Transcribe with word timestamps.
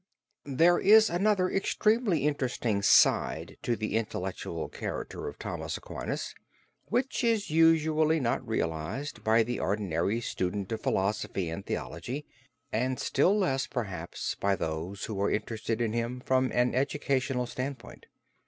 There 0.47 0.79
is 0.79 1.11
another 1.11 1.47
extremely 1.47 2.25
interesting 2.25 2.81
side 2.81 3.57
to 3.61 3.75
the 3.75 3.97
intellectual 3.97 4.67
character 4.67 5.27
of 5.27 5.37
Thomas 5.37 5.77
Aquinas 5.77 6.33
which 6.85 7.23
is 7.23 7.51
usually 7.51 8.19
not 8.19 8.47
realized 8.47 9.23
by 9.23 9.43
the 9.43 9.59
ordinary 9.59 10.19
student 10.19 10.71
of 10.71 10.81
philosophy 10.81 11.49
and 11.51 11.63
theology, 11.63 12.25
and 12.71 12.99
still 12.99 13.37
less 13.37 13.67
perhaps 13.67 14.33
by 14.33 14.55
those 14.55 15.05
who 15.05 15.21
are 15.21 15.29
interested 15.29 15.79
in 15.81 15.93
him 15.93 16.19
from 16.19 16.51
an 16.51 16.73
educational 16.73 17.45
standpoint. 17.45 18.07